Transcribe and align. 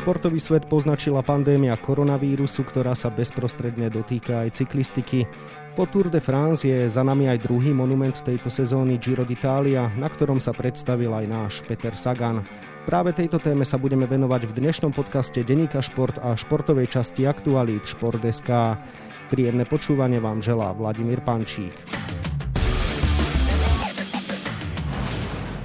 Športový 0.00 0.40
svet 0.40 0.64
poznačila 0.64 1.20
pandémia 1.20 1.76
koronavírusu, 1.76 2.64
ktorá 2.64 2.96
sa 2.96 3.12
bezprostredne 3.12 3.92
dotýka 3.92 4.48
aj 4.48 4.56
cyklistiky. 4.56 5.28
Po 5.76 5.84
Tour 5.84 6.08
de 6.08 6.24
France 6.24 6.64
je 6.64 6.88
za 6.88 7.04
nami 7.04 7.28
aj 7.28 7.44
druhý 7.44 7.76
monument 7.76 8.16
tejto 8.16 8.48
sezóny 8.48 8.96
Giro 8.96 9.28
d'Italia, 9.28 9.92
na 10.00 10.08
ktorom 10.08 10.40
sa 10.40 10.56
predstavil 10.56 11.12
aj 11.12 11.26
náš 11.28 11.52
Peter 11.68 11.92
Sagan. 11.92 12.40
Práve 12.88 13.12
tejto 13.12 13.44
téme 13.44 13.68
sa 13.68 13.76
budeme 13.76 14.08
venovať 14.08 14.48
v 14.48 14.56
dnešnom 14.64 14.96
podcaste 14.96 15.44
Deníka 15.44 15.84
Šport 15.84 16.16
a 16.16 16.32
športovej 16.32 16.88
časti 16.88 17.28
Aktualít 17.28 17.84
Šport.sk. 17.84 18.80
Príjemné 19.28 19.68
počúvanie 19.68 20.16
vám 20.16 20.40
želá 20.40 20.72
Vladimír 20.72 21.20
Pančík. 21.20 21.76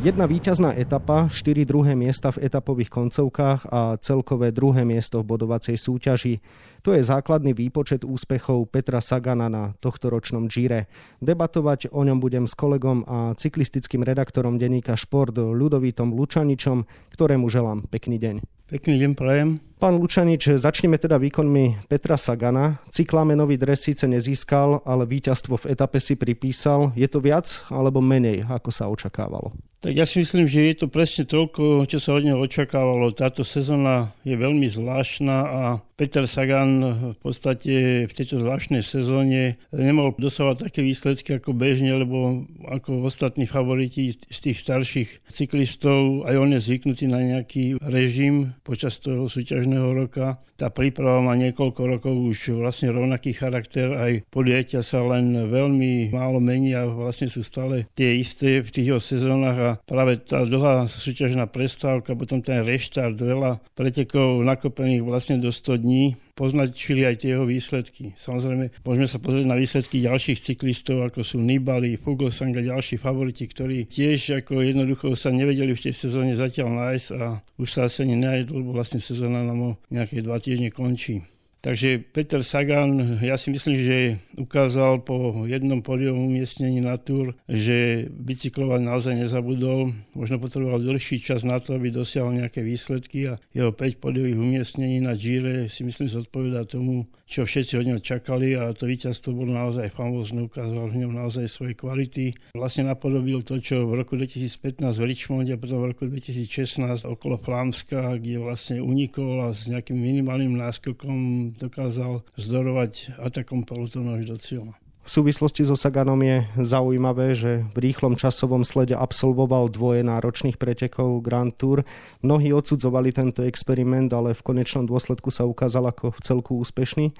Jedna 0.06 0.30
víťazná 0.30 0.78
etapa, 0.78 1.26
štyri 1.34 1.66
druhé 1.66 1.98
miesta 1.98 2.30
v 2.30 2.46
etapových 2.46 2.94
koncovkách 2.94 3.66
a 3.74 3.98
celkové 3.98 4.54
druhé 4.54 4.86
miesto 4.86 5.26
v 5.26 5.34
bodovacej 5.34 5.82
súťaži. 5.82 6.46
To 6.86 6.94
je 6.94 7.02
základný 7.02 7.58
výpočet 7.58 8.06
úspechov 8.06 8.70
Petra 8.70 9.02
Sagana 9.02 9.50
na 9.50 9.74
tohto 9.82 10.14
ročnom 10.14 10.46
Gire. 10.46 10.86
Debatovať 11.26 11.90
o 11.90 12.06
ňom 12.06 12.22
budem 12.22 12.46
s 12.46 12.54
kolegom 12.54 13.02
a 13.10 13.34
cyklistickým 13.34 14.06
redaktorom 14.06 14.62
denníka 14.62 14.94
Šport 14.94 15.34
Ľudovítom 15.34 16.14
Lučaničom, 16.14 16.86
ktorému 17.10 17.50
želám 17.50 17.90
pekný 17.90 18.22
deň. 18.22 18.46
Pekný 18.66 18.98
deň 18.98 19.14
prajem. 19.14 19.62
Pán 19.78 20.02
Lučanič, 20.02 20.58
začneme 20.58 20.98
teda 20.98 21.22
výkonmi 21.22 21.86
Petra 21.86 22.18
Sagana. 22.18 22.82
Cyklámenový 22.90 23.62
dres 23.62 23.86
síce 23.86 24.10
nezískal, 24.10 24.82
ale 24.82 25.06
víťazstvo 25.06 25.62
v 25.62 25.78
etape 25.78 26.02
si 26.02 26.18
pripísal. 26.18 26.90
Je 26.98 27.06
to 27.06 27.22
viac 27.22 27.62
alebo 27.70 28.02
menej, 28.02 28.42
ako 28.50 28.74
sa 28.74 28.90
očakávalo? 28.90 29.54
Tak 29.86 29.94
ja 29.94 30.10
si 30.10 30.26
myslím, 30.26 30.50
že 30.50 30.74
je 30.74 30.76
to 30.82 30.88
presne 30.90 31.30
toľko, 31.30 31.86
čo 31.86 32.02
sa 32.02 32.18
od 32.18 32.26
neho 32.26 32.42
očakávalo. 32.42 33.14
Táto 33.14 33.46
sezóna 33.46 34.18
je 34.26 34.34
veľmi 34.34 34.66
zvláštna 34.66 35.36
a 35.46 35.62
Peter 35.94 36.26
Sagan 36.26 36.82
v 37.14 37.20
podstate 37.22 38.10
v 38.10 38.14
tejto 38.18 38.42
zvláštnej 38.42 38.82
sezóne 38.82 39.62
nemohol 39.70 40.18
dosávať 40.18 40.74
také 40.74 40.82
výsledky 40.82 41.38
ako 41.38 41.54
bežne, 41.54 42.02
lebo 42.02 42.50
ako 42.66 43.06
ostatní 43.06 43.46
favoriti 43.46 44.18
z 44.18 44.40
tých 44.42 44.58
starších 44.58 45.10
cyklistov, 45.30 46.26
aj 46.26 46.34
on 46.34 46.58
je 46.58 46.66
zvyknutý 46.66 47.06
na 47.06 47.22
nejaký 47.22 47.78
režim 47.86 48.55
počas 48.66 48.98
toho 48.98 49.30
súťažného 49.30 49.94
roka. 49.94 50.42
Tá 50.56 50.72
príprava 50.72 51.20
má 51.20 51.36
niekoľko 51.36 51.82
rokov 51.84 52.16
už 52.16 52.56
vlastne 52.64 52.88
rovnaký 52.96 53.36
charakter, 53.36 53.92
aj 53.92 54.24
podieťa 54.32 54.80
sa 54.80 55.04
len 55.04 55.36
veľmi 55.52 56.16
málo 56.16 56.40
mení 56.40 56.72
a 56.72 56.88
vlastne 56.88 57.28
sú 57.28 57.44
stále 57.44 57.92
tie 57.92 58.16
isté 58.16 58.64
v 58.64 58.72
tých 58.72 58.96
sezónach 59.04 59.58
a 59.60 59.72
práve 59.84 60.24
tá 60.24 60.48
dlhá 60.48 60.88
súťažná 60.88 61.52
prestávka, 61.52 62.16
potom 62.16 62.40
ten 62.40 62.64
reštart, 62.64 63.20
veľa 63.20 63.60
pretekov 63.76 64.48
nakopených 64.48 65.04
vlastne 65.04 65.44
do 65.44 65.52
100 65.52 65.84
dní 65.84 66.16
poznačili 66.36 67.08
aj 67.08 67.24
tie 67.24 67.32
jeho 67.32 67.48
výsledky. 67.48 68.12
Samozrejme, 68.20 68.84
môžeme 68.84 69.08
sa 69.08 69.24
pozrieť 69.24 69.48
na 69.48 69.56
výsledky 69.56 70.04
ďalších 70.04 70.44
cyklistov, 70.44 71.08
ako 71.08 71.24
sú 71.24 71.40
Nibali, 71.40 71.96
Fuglsang 71.96 72.52
a 72.60 72.62
ďalší 72.62 73.00
favoriti, 73.00 73.48
ktorí 73.48 73.88
tiež 73.88 74.44
ako 74.44 74.60
jednoducho 74.60 75.16
sa 75.16 75.32
nevedeli 75.32 75.72
v 75.72 75.84
tej 75.90 75.96
sezóne 75.96 76.36
zatiaľ 76.36 76.76
nájsť 76.76 77.08
a 77.16 77.40
už 77.56 77.70
sa 77.72 77.88
asi 77.88 78.04
ani 78.04 78.20
nenajdú, 78.20 78.52
lebo 78.52 78.76
vlastne 78.76 79.00
sezóna 79.00 79.48
nám 79.48 79.60
o 79.64 79.72
nejaké 79.88 80.20
dva 80.46 80.54
týždne 80.54 80.70
končí. 80.70 81.26
Takže 81.66 81.98
Peter 82.14 82.46
Sagan, 82.46 83.18
ja 83.26 83.42
si 83.42 83.50
myslím, 83.50 83.74
že 83.74 83.98
ukázal 84.38 85.02
po 85.02 85.50
jednom 85.50 85.82
podium 85.82 86.30
umiestnení 86.30 86.78
na 86.78 87.02
túr, 87.02 87.34
že 87.50 88.06
bicyklovať 88.06 88.86
naozaj 88.86 89.26
nezabudol. 89.26 89.90
Možno 90.14 90.38
potreboval 90.38 90.78
dlhší 90.78 91.26
čas 91.26 91.42
na 91.42 91.58
to, 91.58 91.74
aby 91.74 91.90
dosiahol 91.90 92.38
nejaké 92.38 92.62
výsledky 92.62 93.34
a 93.34 93.42
jeho 93.50 93.74
5 93.74 93.98
podiových 93.98 94.38
umiestnení 94.38 95.02
na 95.02 95.18
Gire 95.18 95.66
si 95.66 95.82
myslím 95.82 96.06
zodpovedá 96.06 96.70
tomu, 96.70 97.10
čo 97.26 97.50
všetci 97.50 97.82
od 97.82 97.86
neho 97.90 97.98
čakali 97.98 98.54
a 98.54 98.70
to 98.70 98.86
víťazstvo 98.86 99.34
bolo 99.34 99.58
naozaj 99.58 99.90
famózne, 99.90 100.46
ukázal 100.46 100.94
v 100.94 101.02
ňom 101.02 101.18
naozaj 101.18 101.50
svoje 101.50 101.74
kvality. 101.74 102.38
Vlastne 102.54 102.94
napodobil 102.94 103.42
to, 103.42 103.58
čo 103.58 103.90
v 103.90 104.06
roku 104.06 104.14
2015 104.14 104.86
v 104.86 105.06
Richmonde 105.10 105.58
a 105.58 105.62
potom 105.62 105.82
v 105.82 105.98
roku 105.98 106.06
2016 106.06 107.10
okolo 107.10 107.42
Flámska, 107.42 108.22
kde 108.22 108.38
vlastne 108.38 108.78
unikol 108.78 109.50
a 109.50 109.50
s 109.50 109.66
nejakým 109.66 109.98
minimálnym 109.98 110.54
náskokom 110.54 111.55
dokázal 111.58 112.24
zdorovať 112.36 113.18
atakom 113.20 113.64
pelotónu 113.64 114.20
až 114.20 114.24
do 114.32 114.38
cieľa. 114.38 114.74
V 115.06 115.14
súvislosti 115.22 115.62
so 115.62 115.78
Saganom 115.78 116.18
je 116.26 116.50
zaujímavé, 116.58 117.38
že 117.38 117.62
v 117.78 117.78
rýchlom 117.78 118.18
časovom 118.18 118.66
slede 118.66 118.98
absolvoval 118.98 119.70
dvoje 119.70 120.02
náročných 120.02 120.58
pretekov 120.58 121.22
Grand 121.22 121.54
Tour. 121.54 121.86
Mnohí 122.26 122.50
odsudzovali 122.50 123.14
tento 123.14 123.46
experiment, 123.46 124.10
ale 124.10 124.34
v 124.34 124.42
konečnom 124.42 124.90
dôsledku 124.90 125.30
sa 125.30 125.46
ukázal 125.46 125.94
ako 125.94 126.10
v 126.10 126.20
celku 126.26 126.58
úspešný. 126.58 127.14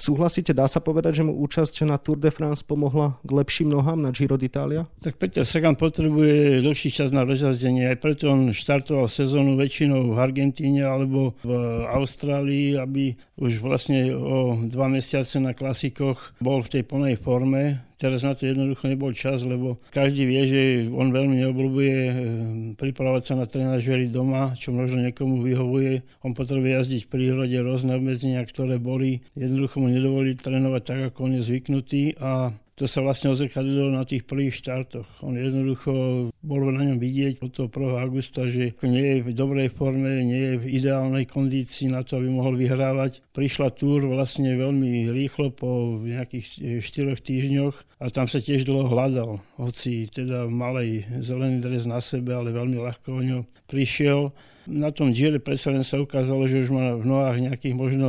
Súhlasíte, 0.00 0.56
dá 0.56 0.64
sa 0.64 0.80
povedať, 0.80 1.20
že 1.20 1.26
mu 1.28 1.36
účasť 1.44 1.84
na 1.84 2.00
Tour 2.00 2.16
de 2.16 2.32
France 2.32 2.64
pomohla 2.64 3.20
k 3.20 3.30
lepším 3.36 3.68
nohám 3.68 4.00
na 4.00 4.16
Giro 4.16 4.40
d'Italia? 4.40 4.88
Tak 5.04 5.20
Peter 5.20 5.44
Sagan 5.44 5.76
potrebuje 5.76 6.64
dlhší 6.64 6.88
čas 6.88 7.12
na 7.12 7.20
rozjazdenie, 7.28 7.84
aj 7.84 8.00
preto 8.00 8.32
on 8.32 8.48
štartoval 8.48 9.12
sezónu 9.12 9.60
väčšinou 9.60 10.16
v 10.16 10.18
Argentíne 10.18 10.88
alebo 10.88 11.36
v 11.44 11.52
Austrálii, 11.84 12.80
aby 12.80 13.12
už 13.36 13.60
vlastne 13.60 14.08
o 14.16 14.64
dva 14.64 14.88
mesiace 14.88 15.36
na 15.36 15.52
klasikoch 15.52 16.32
bol 16.40 16.64
v 16.64 16.80
tej 16.80 16.82
plnej 16.88 17.20
forme 17.20 17.89
Teraz 18.00 18.24
na 18.24 18.32
to 18.32 18.48
jednoducho 18.48 18.88
nebol 18.88 19.12
čas, 19.12 19.44
lebo 19.44 19.76
každý 19.92 20.24
vie, 20.24 20.42
že 20.48 20.60
on 20.88 21.12
veľmi 21.12 21.44
neobľúbuje 21.44 21.96
eh, 22.00 22.14
pripravovať 22.80 23.22
sa 23.28 23.34
na 23.36 23.44
trenažery 23.44 24.08
doma, 24.08 24.56
čo 24.56 24.72
možno 24.72 25.04
niekomu 25.04 25.44
vyhovuje. 25.44 26.00
On 26.24 26.32
potrebuje 26.32 26.80
jazdiť 26.80 27.00
v 27.04 27.12
prírode, 27.12 27.56
rôzne 27.60 27.92
obmedzenia, 27.92 28.40
ktoré 28.48 28.80
boli. 28.80 29.20
Jednoducho 29.36 29.84
mu 29.84 29.92
nedovolí 29.92 30.32
trénovať 30.32 30.82
tak, 30.82 31.00
ako 31.12 31.18
on 31.28 31.32
je 31.36 31.42
zvyknutý 31.44 32.02
a 32.16 32.56
to 32.80 32.88
sa 32.88 33.04
vlastne 33.04 33.28
ozrkadlilo 33.28 33.92
na 33.92 34.08
tých 34.08 34.24
prvých 34.24 34.56
štartoch. 34.56 35.04
On 35.20 35.36
jednoducho, 35.36 35.92
bolo 36.40 36.72
na 36.72 36.88
ňom 36.88 36.96
vidieť 36.96 37.44
od 37.44 37.52
toho 37.52 37.68
1. 37.68 38.08
augusta, 38.08 38.48
že 38.48 38.72
nie 38.80 39.20
je 39.20 39.28
v 39.28 39.36
dobrej 39.36 39.68
forme, 39.76 40.24
nie 40.24 40.40
je 40.40 40.54
v 40.56 40.66
ideálnej 40.80 41.28
kondícii 41.28 41.92
na 41.92 42.00
to, 42.00 42.16
aby 42.16 42.32
mohol 42.32 42.56
vyhrávať. 42.56 43.20
Prišla 43.36 43.76
túr 43.76 44.08
vlastne 44.08 44.56
veľmi 44.56 45.12
rýchlo 45.12 45.52
po 45.52 46.00
nejakých 46.00 46.80
4 46.80 47.20
týždňoch 47.20 48.00
a 48.00 48.08
tam 48.08 48.24
sa 48.24 48.40
tiež 48.40 48.64
dlho 48.64 48.88
hľadal. 48.88 49.44
Hoci 49.60 50.08
teda 50.08 50.48
malej 50.48 51.04
zelený 51.20 51.60
dres 51.60 51.84
na 51.84 52.00
sebe, 52.00 52.32
ale 52.32 52.56
veľmi 52.56 52.80
ľahko 52.80 53.12
o 53.12 53.20
ňo 53.20 53.38
prišiel 53.68 54.32
na 54.68 54.92
tom 54.92 55.14
Gire 55.14 55.40
predsa 55.40 55.72
len 55.72 55.86
sa 55.86 55.96
ukázalo, 55.96 56.44
že 56.44 56.66
už 56.66 56.70
má 56.74 56.96
v 56.98 57.04
nohách 57.06 57.38
nejakých 57.40 57.74
možno 57.76 58.08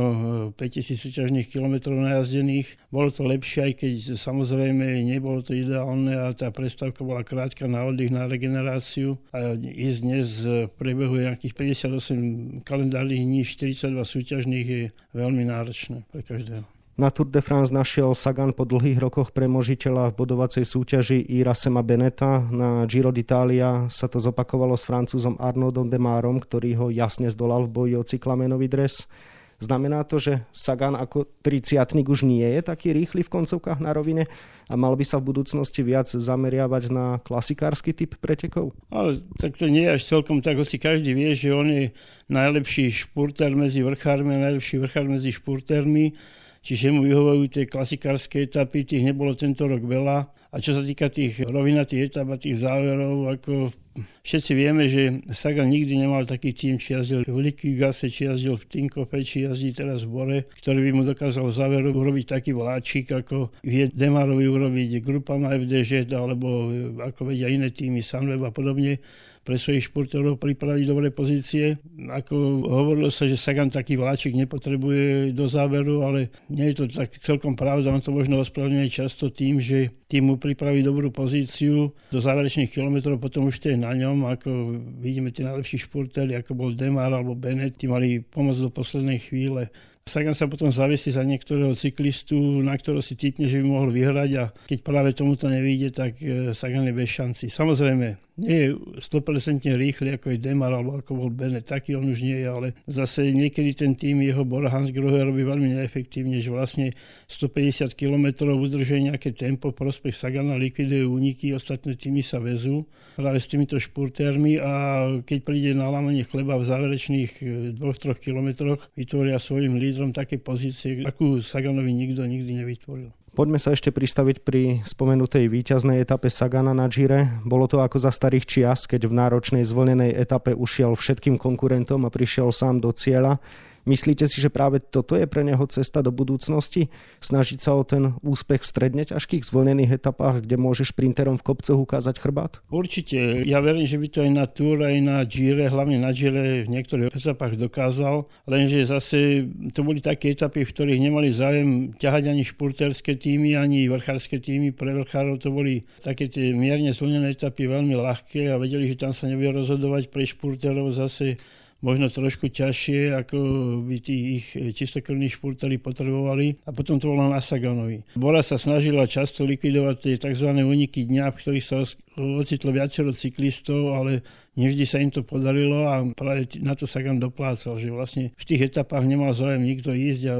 5000 0.56 0.58
e, 0.58 0.96
súťažných 0.98 1.46
kilometrov 1.48 1.96
najazdených. 1.96 2.68
Bolo 2.92 3.08
to 3.08 3.24
lepšie, 3.24 3.72
aj 3.72 3.72
keď 3.80 3.92
samozrejme 4.18 5.00
nebolo 5.06 5.40
to 5.40 5.56
ideálne 5.56 6.12
a 6.12 6.34
tá 6.36 6.52
prestávka 6.52 7.06
bola 7.06 7.24
krátka 7.24 7.64
na 7.64 7.86
oddych, 7.88 8.12
na 8.12 8.28
regeneráciu 8.28 9.16
a 9.32 9.56
ísť 9.56 10.00
dnes 10.02 10.26
v 10.44 10.68
priebehu 10.76 11.24
nejakých 11.24 11.54
58 11.56 12.66
kalendárnych 12.66 13.22
dní, 13.22 13.40
42 13.46 13.96
súťažných 14.02 14.66
je 14.66 14.82
veľmi 15.16 15.48
náročné 15.48 16.04
pre 16.10 16.20
každého. 16.20 16.81
Na 17.02 17.10
Tour 17.10 17.26
de 17.26 17.42
France 17.42 17.74
našiel 17.74 18.14
Sagan 18.14 18.54
po 18.54 18.62
dlhých 18.62 19.02
rokoch 19.02 19.34
premožiteľa 19.34 20.14
v 20.14 20.22
bodovacej 20.22 20.62
súťaži 20.62 21.18
Irasema 21.34 21.82
Beneta. 21.82 22.46
Na 22.46 22.86
Giro 22.86 23.10
d'Italia 23.10 23.90
sa 23.90 24.06
to 24.06 24.22
zopakovalo 24.22 24.78
s 24.78 24.86
francúzom 24.86 25.34
Arnoldom 25.42 25.90
Demarom, 25.90 26.38
ktorý 26.38 26.78
ho 26.78 26.86
jasne 26.94 27.26
zdolal 27.26 27.66
v 27.66 27.74
boji 27.74 27.94
o 27.98 28.06
cyklamenový 28.06 28.70
dres. 28.70 29.10
Znamená 29.58 30.06
to, 30.06 30.22
že 30.22 30.46
Sagan 30.54 30.94
ako 30.94 31.26
30 31.42 32.06
už 32.06 32.22
nie 32.22 32.46
je 32.46 32.62
taký 32.62 32.94
rýchly 32.94 33.26
v 33.26 33.34
koncovkách 33.34 33.82
na 33.82 33.90
rovine 33.90 34.30
a 34.70 34.78
mal 34.78 34.94
by 34.94 35.02
sa 35.02 35.18
v 35.18 35.34
budúcnosti 35.34 35.82
viac 35.82 36.06
zameriavať 36.06 36.86
na 36.86 37.18
klasikársky 37.18 37.98
typ 37.98 38.14
pretekov? 38.22 38.78
Ale 38.94 39.18
tak 39.42 39.58
to 39.58 39.66
nie 39.66 39.90
je 39.90 39.98
až 39.98 40.06
celkom 40.06 40.38
tak, 40.38 40.54
hoci 40.54 40.78
každý 40.78 41.18
vie, 41.18 41.34
že 41.34 41.50
on 41.50 41.66
je 41.66 41.90
najlepší 42.30 42.94
špurter 42.94 43.50
medzi 43.58 43.82
vrchármi 43.82 44.38
a 44.38 44.54
najlepší 44.54 44.78
vrchár 44.78 45.10
medzi 45.10 45.34
špurtermi 45.34 46.14
čiže 46.62 46.94
mu 46.94 47.02
vyhovujú 47.04 47.44
tie 47.50 47.64
klasikárske 47.66 48.46
etapy, 48.46 48.86
tých 48.86 49.02
nebolo 49.02 49.34
tento 49.34 49.66
rok 49.66 49.82
veľa. 49.82 50.30
A 50.52 50.60
čo 50.60 50.76
sa 50.76 50.84
týka 50.84 51.08
tých 51.08 51.40
rovinatých 51.48 52.12
etap 52.12 52.28
a 52.28 52.36
tých 52.36 52.60
záverov, 52.60 53.24
ako 53.24 53.72
všetci 54.20 54.52
vieme, 54.52 54.84
že 54.84 55.24
Sagan 55.32 55.72
nikdy 55.72 56.04
nemal 56.04 56.28
taký 56.28 56.52
tým, 56.52 56.76
či 56.76 56.92
jazdil 56.92 57.24
v 57.24 57.48
Likigase, 57.48 58.12
či 58.12 58.28
jazdil 58.28 58.60
v 58.60 58.68
Tinkofe, 58.68 59.24
či 59.24 59.48
jazdí 59.48 59.72
teraz 59.72 60.04
v 60.04 60.12
Bore, 60.12 60.38
ktorý 60.60 60.80
by 60.84 60.90
mu 60.92 61.02
dokázal 61.08 61.48
v 61.48 61.56
záveru 61.56 61.88
urobiť 61.96 62.36
taký 62.36 62.52
vláčik, 62.52 63.16
ako 63.16 63.48
vie 63.64 63.88
Demarovi 63.88 64.44
urobiť 64.44 65.00
grupa 65.00 65.40
na 65.40 65.56
FDŽ, 65.56 66.12
alebo 66.12 66.68
ako 67.00 67.32
vedia 67.32 67.48
iné 67.48 67.72
týmy, 67.72 68.04
Sunweb 68.04 68.44
a 68.44 68.52
podobne 68.52 69.00
pre 69.42 69.58
svojich 69.58 69.90
športov 69.90 70.38
pripraviť 70.38 70.84
dobré 70.86 71.10
pozície. 71.10 71.78
Ako 71.98 72.62
hovorilo 72.62 73.10
sa, 73.10 73.26
že 73.26 73.34
Sagan 73.34 73.74
taký 73.74 73.98
vláčik 73.98 74.38
nepotrebuje 74.38 75.34
do 75.34 75.50
záveru, 75.50 76.06
ale 76.06 76.30
nie 76.46 76.70
je 76.70 76.82
to 76.82 76.84
tak 76.90 77.10
celkom 77.18 77.58
pravda. 77.58 77.90
On 77.90 78.02
to 78.02 78.14
možno 78.14 78.38
ospravedlňuje 78.38 78.88
často 78.88 79.34
tým, 79.34 79.58
že 79.58 79.90
tým 80.06 80.30
mu 80.30 80.34
pripraví 80.38 80.84
dobrú 80.86 81.10
pozíciu 81.10 81.90
do 82.12 82.18
záverečných 82.22 82.70
kilometrov, 82.70 83.18
potom 83.18 83.50
už 83.50 83.58
to 83.58 83.74
je 83.74 83.78
na 83.80 83.90
ňom, 83.96 84.30
ako 84.30 84.78
vidíme 85.02 85.34
tie 85.34 85.42
najlepší 85.42 85.90
športéry, 85.90 86.38
ako 86.38 86.54
bol 86.54 86.70
Demar 86.76 87.10
alebo 87.10 87.34
Bennett, 87.34 87.80
tí 87.80 87.90
mali 87.90 88.22
pomoc 88.22 88.54
do 88.60 88.70
poslednej 88.70 89.18
chvíle. 89.18 89.72
Sagan 90.02 90.34
sa 90.34 90.50
potom 90.50 90.74
zavesí 90.74 91.14
za 91.14 91.22
niektorého 91.22 91.78
cyklistu, 91.78 92.34
na 92.58 92.74
ktorého 92.74 92.98
si 92.98 93.14
typne, 93.14 93.46
že 93.46 93.62
by 93.62 93.66
mohol 93.70 93.94
vyhrať 93.94 94.30
a 94.34 94.44
keď 94.66 94.78
práve 94.82 95.14
tomuto 95.14 95.46
nevíde, 95.46 95.94
tak 95.94 96.18
e, 96.18 96.50
Sagan 96.50 96.90
je 96.90 96.94
bez 96.94 97.06
šanci. 97.06 97.46
Samozrejme, 97.46 98.31
nie 98.40 98.56
je 98.64 98.68
100% 98.96 99.60
rýchly 99.76 100.16
ako 100.16 100.32
je 100.32 100.38
Demar 100.40 100.72
alebo 100.72 100.96
ako 101.00 101.12
bol 101.12 101.28
Bennett, 101.28 101.68
taký 101.68 101.92
on 101.96 102.08
už 102.08 102.24
nie 102.24 102.40
je, 102.40 102.48
ale 102.48 102.68
zase 102.88 103.28
niekedy 103.28 103.76
ten 103.76 103.92
tým 103.92 104.24
jeho 104.24 104.44
Bora 104.48 104.72
Hans 104.72 104.88
Grohe 104.88 105.20
robí 105.20 105.44
veľmi 105.44 105.76
neefektívne, 105.76 106.40
že 106.40 106.48
vlastne 106.48 106.96
150 107.28 107.92
km 107.92 108.48
udržuje 108.48 109.12
nejaké 109.12 109.36
tempo, 109.36 109.76
prospech 109.76 110.16
Sagana 110.16 110.56
likviduje 110.56 111.04
úniky, 111.04 111.52
ostatné 111.52 111.96
týmy 111.96 112.24
sa 112.24 112.40
vezú 112.40 112.88
práve 113.16 113.36
s 113.36 113.48
týmito 113.52 113.76
špurtérmi 113.76 114.56
a 114.56 114.72
keď 115.20 115.38
príde 115.44 115.70
na 115.76 115.92
lámanie 115.92 116.24
chleba 116.24 116.56
v 116.56 116.64
záverečných 116.64 117.32
2-3 117.76 117.76
e, 117.76 118.12
kilometroch, 118.16 118.80
vytvoria 118.96 119.36
svojim 119.36 119.76
lídrom 119.76 120.16
také 120.16 120.40
pozície, 120.40 121.04
akú 121.04 121.36
Saganovi 121.44 121.92
nikto 121.92 122.24
nikdy 122.24 122.64
nevytvoril. 122.64 123.12
Poďme 123.32 123.56
sa 123.56 123.72
ešte 123.72 123.88
pristaviť 123.88 124.44
pri 124.44 124.84
spomenutej 124.84 125.48
víťaznej 125.48 126.04
etape 126.04 126.28
Sagana 126.28 126.76
na 126.76 126.84
Gire. 126.92 127.40
Bolo 127.48 127.64
to 127.64 127.80
ako 127.80 127.96
za 127.96 128.12
starých 128.12 128.44
čias, 128.44 128.84
keď 128.84 129.08
v 129.08 129.16
náročnej 129.16 129.64
zvlnenej 129.64 130.12
etape 130.12 130.52
ušiel 130.52 130.92
všetkým 130.92 131.40
konkurentom 131.40 132.04
a 132.04 132.12
prišiel 132.12 132.52
sám 132.52 132.84
do 132.84 132.92
cieľa. 132.92 133.40
Myslíte 133.82 134.30
si, 134.30 134.38
že 134.38 134.46
práve 134.46 134.78
toto 134.78 135.18
je 135.18 135.26
pre 135.26 135.42
neho 135.42 135.66
cesta 135.66 136.06
do 136.06 136.14
budúcnosti? 136.14 136.86
Snažiť 137.18 137.58
sa 137.58 137.74
o 137.74 137.82
ten 137.82 138.14
úspech 138.22 138.62
v 138.62 138.70
stredne 138.70 139.02
ťažkých 139.02 139.42
zvlnených 139.42 139.98
etapách, 139.98 140.46
kde 140.46 140.54
môže 140.54 140.86
šprinterom 140.86 141.34
v 141.34 141.46
kopcoch 141.50 141.78
ukázať 141.82 142.14
chrbát? 142.22 142.62
Určite. 142.70 143.42
Ja 143.42 143.58
verím, 143.58 143.82
že 143.82 143.98
by 143.98 144.06
to 144.06 144.18
aj 144.22 144.30
na 144.30 144.46
Tour, 144.46 144.86
aj 144.86 144.96
na 145.02 145.18
Gire, 145.26 145.66
hlavne 145.66 145.98
na 145.98 146.14
Gire 146.14 146.62
v 146.62 146.70
niektorých 146.70 147.10
etapách 147.10 147.58
dokázal. 147.58 148.30
Lenže 148.46 148.86
zase 148.86 149.50
to 149.74 149.82
boli 149.82 149.98
také 149.98 150.30
etapy, 150.30 150.62
v 150.62 150.70
ktorých 150.70 151.00
nemali 151.02 151.34
zájem 151.34 151.90
ťahať 151.98 152.30
ani 152.30 152.46
špurterské 152.46 153.18
týmy, 153.18 153.58
ani 153.58 153.90
vrchárske 153.90 154.38
týmy. 154.38 154.70
Pre 154.70 154.94
vrchárov 155.02 155.42
to 155.42 155.50
boli 155.50 155.82
také 155.98 156.30
tie 156.30 156.54
mierne 156.54 156.94
zvlnené 156.94 157.34
etapy 157.34 157.66
veľmi 157.66 157.98
ľahké 157.98 158.54
a 158.54 158.62
vedeli, 158.62 158.86
že 158.86 159.02
tam 159.02 159.10
sa 159.10 159.26
nebude 159.26 159.58
rozhodovať 159.58 160.06
pre 160.14 160.22
špurterov 160.22 160.94
zase 160.94 161.42
možno 161.82 162.06
trošku 162.08 162.48
ťažšie, 162.48 163.12
ako 163.12 163.36
by 163.84 163.96
tí 163.98 164.38
ich 164.38 164.46
čistokrvní 164.54 165.28
špurteri 165.28 165.82
potrebovali. 165.82 166.62
A 166.64 166.70
potom 166.70 167.02
to 167.02 167.10
bolo 167.10 167.26
na 167.26 167.42
Saganovi. 167.42 168.06
Bora 168.14 168.40
sa 168.40 168.56
snažila 168.56 169.10
často 169.10 169.42
likvidovať 169.42 169.96
tie 169.98 170.14
tzv. 170.16 170.48
uniky 170.54 171.10
dňa, 171.10 171.34
v 171.34 171.38
ktorých 171.42 171.66
sa 171.66 171.82
ocitlo 172.16 172.70
viacero 172.70 173.10
cyklistov, 173.10 173.98
ale 173.98 174.22
nevždy 174.54 174.84
sa 174.86 175.02
im 175.02 175.10
to 175.10 175.26
podarilo 175.26 175.90
a 175.90 176.06
práve 176.14 176.46
na 176.62 176.78
to 176.78 176.86
Sagan 176.86 177.18
doplácal, 177.18 177.80
že 177.80 177.90
vlastne 177.90 178.30
v 178.36 178.44
tých 178.46 178.72
etapách 178.72 179.04
nemal 179.04 179.34
záujem 179.34 179.64
nikto 179.64 179.90
ísť 179.96 180.22
a 180.28 180.34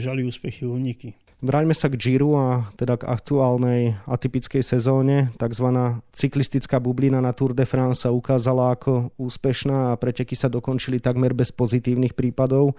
žali 0.00 0.26
úspechy 0.26 0.66
uniky. 0.66 1.14
Vráťme 1.40 1.72
sa 1.72 1.88
k 1.88 1.96
Giro 1.96 2.36
a 2.36 2.68
teda 2.76 3.00
k 3.00 3.08
aktuálnej 3.08 3.96
atypickej 4.04 4.60
sezóne. 4.60 5.32
Takzvaná 5.40 6.04
cyklistická 6.12 6.76
bublina 6.76 7.24
na 7.24 7.32
Tour 7.32 7.56
de 7.56 7.64
France 7.64 8.04
sa 8.04 8.12
ukázala 8.12 8.76
ako 8.76 9.08
úspešná 9.16 9.96
a 9.96 9.98
preteky 9.98 10.36
sa 10.36 10.52
dokončili 10.52 11.00
takmer 11.00 11.32
bez 11.32 11.48
pozitívnych 11.48 12.12
prípadov. 12.12 12.76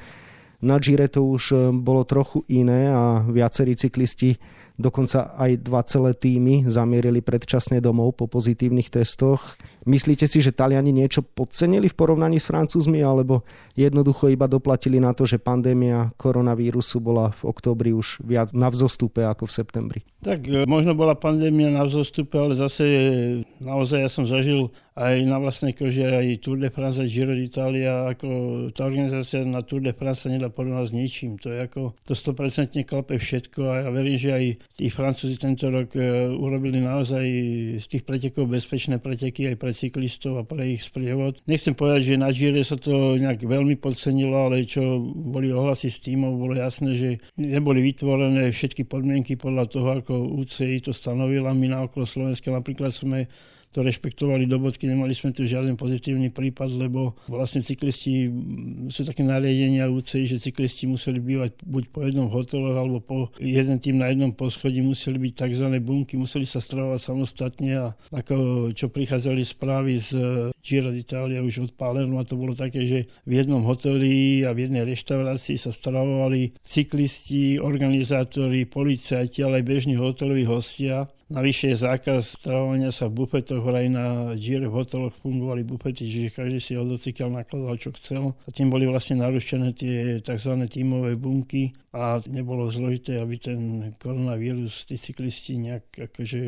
Na 0.61 0.77
Gire 0.77 1.09
to 1.09 1.25
už 1.25 1.73
bolo 1.81 2.05
trochu 2.05 2.45
iné 2.45 2.93
a 2.93 3.25
viacerí 3.25 3.73
cyklisti 3.73 4.37
Dokonca 4.81 5.37
aj 5.37 5.61
dva 5.61 5.85
celé 5.85 6.17
týmy 6.17 6.65
zamierili 6.65 7.21
predčasne 7.21 7.77
domov 7.77 8.17
po 8.17 8.25
pozitívnych 8.25 8.89
testoch. 8.89 9.53
Myslíte 9.85 10.25
si, 10.25 10.41
že 10.41 10.49
Taliani 10.49 10.89
niečo 10.89 11.21
podcenili 11.21 11.85
v 11.85 11.97
porovnaní 11.97 12.41
s 12.41 12.49
Francúzmi, 12.49 13.05
alebo 13.05 13.45
jednoducho 13.77 14.33
iba 14.33 14.49
doplatili 14.49 14.97
na 14.97 15.13
to, 15.13 15.29
že 15.29 15.37
pandémia 15.37 16.09
koronavírusu 16.17 16.97
bola 16.97 17.29
v 17.37 17.53
októbri 17.53 17.93
už 17.93 18.25
viac 18.25 18.57
na 18.57 18.73
vzostupe 18.73 19.21
ako 19.21 19.45
v 19.45 19.53
septembri? 19.53 19.99
Tak 20.25 20.49
e, 20.49 20.65
možno 20.65 20.97
bola 20.97 21.13
pandémia 21.13 21.69
na 21.69 21.85
vzostupe, 21.85 22.41
ale 22.41 22.57
zase 22.57 22.83
naozaj 23.61 24.01
ja 24.01 24.09
som 24.09 24.25
zažil 24.25 24.73
aj 24.91 25.23
na 25.23 25.39
vlastnej 25.39 25.71
koži 25.71 26.03
aj 26.03 26.43
Tour 26.43 26.59
de 26.59 26.67
France 26.67 26.99
a 26.99 27.07
Giro 27.07 27.31
d'Italia, 27.31 28.11
ako 28.11 28.27
tá 28.75 28.83
organizácia 28.83 29.39
na 29.47 29.63
Tour 29.63 29.79
de 29.79 29.95
France 29.95 30.27
sa 30.27 30.29
nedá 30.29 30.51
porovnať 30.51 30.91
s 30.91 30.93
ničím. 30.93 31.31
To 31.39 31.47
je 31.55 31.59
ako, 31.63 31.95
to 32.03 32.11
100% 32.11 32.83
klape 32.83 33.15
všetko 33.15 33.61
a 33.71 33.75
ja 33.87 33.89
verím, 33.89 34.19
že 34.19 34.29
aj 34.35 34.45
tí 34.75 34.91
Francúzi 34.91 35.39
tento 35.39 35.71
rok 35.71 35.95
e, 35.95 36.27
urobili 36.27 36.83
naozaj 36.83 37.25
z 37.79 37.85
tých 37.87 38.03
pretekov 38.03 38.51
bezpečné 38.51 38.99
preteky 38.99 39.47
aj 39.47 39.55
pre 39.55 39.71
cyklistov 39.71 40.43
a 40.43 40.43
pre 40.43 40.75
ich 40.75 40.83
sprievod. 40.83 41.39
Nechcem 41.47 41.71
povedať, 41.71 42.11
že 42.11 42.19
na 42.19 42.29
Gire 42.35 42.59
sa 42.67 42.75
to 42.75 43.15
nejak 43.15 43.47
veľmi 43.47 43.79
podcenilo, 43.79 44.51
ale 44.51 44.67
čo 44.67 44.99
boli 45.07 45.55
ohlasy 45.55 45.87
s 45.87 46.03
týmov, 46.03 46.35
bolo 46.35 46.59
jasné, 46.59 46.91
že 46.99 47.09
neboli 47.39 47.79
vytvorené 47.79 48.51
všetky 48.51 48.83
podmienky 48.83 49.39
podľa 49.39 49.65
toho, 49.71 49.87
ako 50.03 50.13
UCI 50.35 50.83
to 50.83 50.91
stanovila. 50.91 51.55
My 51.55 51.71
na 51.71 51.79
okolo 51.87 52.03
Slovenska 52.03 52.51
napríklad 52.51 52.91
sme 52.91 53.31
to 53.71 53.81
rešpektovali 53.81 54.45
do 54.45 54.59
bodky, 54.59 54.85
nemali 54.85 55.15
sme 55.15 55.31
tu 55.31 55.47
žiaden 55.47 55.79
pozitívny 55.79 56.27
prípad, 56.27 56.69
lebo 56.75 57.15
vlastne 57.31 57.63
cyklisti, 57.63 58.27
sú 58.91 59.07
také 59.07 59.23
nariadenia 59.23 59.87
UCI, 59.87 60.27
že 60.27 60.43
cyklisti 60.43 60.91
museli 60.91 61.23
bývať 61.23 61.63
buď 61.63 61.83
po 61.89 61.99
jednom 62.03 62.27
hotelu, 62.27 62.75
alebo 62.75 62.99
po 62.99 63.17
jeden 63.39 63.79
tým 63.79 64.03
na 64.03 64.11
jednom 64.11 64.35
poschodí, 64.35 64.83
museli 64.83 65.17
byť 65.17 65.33
tzv. 65.47 65.67
bunky, 65.79 66.19
museli 66.19 66.43
sa 66.43 66.59
stravovať 66.59 66.99
samostatne 66.99 67.71
a 67.79 67.85
ako 68.11 68.69
čo 68.75 68.91
prichádzali 68.91 69.41
správy 69.47 69.97
z 69.97 70.09
Giro 70.59 70.91
d'Italia 70.91 71.39
už 71.39 71.71
od 71.71 71.71
Palermo 71.73 72.19
a 72.19 72.27
to 72.27 72.35
bolo 72.35 72.51
také, 72.51 72.83
že 72.83 73.07
v 73.23 73.31
jednom 73.39 73.63
hoteli 73.63 74.43
a 74.43 74.51
v 74.51 74.67
jednej 74.67 74.83
reštaurácii 74.83 75.55
sa 75.55 75.71
stravovali 75.71 76.59
cyklisti, 76.59 77.57
organizátori, 77.57 78.67
policajti, 78.67 79.41
ale 79.41 79.63
aj 79.63 79.67
bežní 79.67 79.95
hoteloví 79.95 80.43
hostia 80.43 81.07
Navyše 81.31 81.79
zákaz 81.79 82.43
stravovania 82.43 82.91
sa 82.91 83.07
v 83.07 83.23
bufetoch, 83.23 83.63
aj 83.63 83.87
na 83.87 84.35
Gire 84.35 84.67
v 84.67 84.75
hoteloch 84.75 85.15
fungovali 85.23 85.63
bufety, 85.63 86.03
čiže 86.03 86.35
každý 86.35 86.59
si 86.59 86.73
odocykel 86.75 87.31
nakladal, 87.31 87.79
čo 87.79 87.95
chcel. 87.95 88.35
A 88.45 88.49
tým 88.51 88.67
boli 88.67 88.83
vlastne 88.83 89.23
narušené 89.23 89.71
tie 89.71 90.19
tzv. 90.19 90.53
tímové 90.67 91.15
bunky 91.15 91.71
a 91.95 92.19
nebolo 92.27 92.67
zložité, 92.67 93.23
aby 93.23 93.39
ten 93.39 93.59
koronavírus 93.95 94.83
tí 94.83 94.99
cyklisti 94.99 95.55
nejak 95.55 96.11
akože 96.11 96.41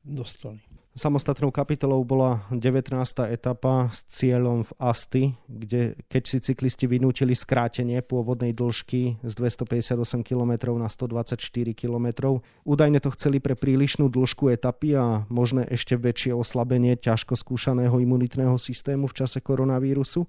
dostali. 0.00 0.65
Samostatnou 0.96 1.52
kapitolou 1.52 2.00
bola 2.08 2.48
19. 2.48 2.96
etapa 3.28 3.92
s 3.92 4.08
cieľom 4.08 4.64
v 4.64 4.72
Asti, 4.80 5.24
kde 5.44 5.92
keď 6.08 6.22
si 6.24 6.38
cyklisti 6.40 6.88
vynútili 6.88 7.36
skrátenie 7.36 8.00
pôvodnej 8.00 8.56
dĺžky 8.56 9.20
z 9.20 9.32
258 9.36 9.92
km 10.24 10.72
na 10.80 10.88
124 10.88 11.36
km. 11.76 12.40
Údajne 12.64 13.04
to 13.04 13.12
chceli 13.12 13.44
pre 13.44 13.52
prílišnú 13.52 14.08
dĺžku 14.08 14.48
etapy 14.48 14.96
a 14.96 15.28
možné 15.28 15.68
ešte 15.68 16.00
väčšie 16.00 16.32
oslabenie 16.32 16.96
ťažko 16.96 17.36
skúšaného 17.36 18.00
imunitného 18.00 18.56
systému 18.56 19.12
v 19.12 19.20
čase 19.20 19.44
koronavírusu. 19.44 20.24